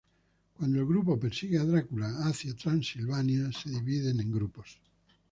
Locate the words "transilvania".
2.55-3.51